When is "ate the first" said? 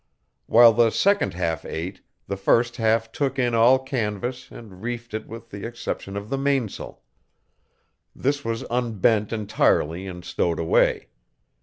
1.63-2.77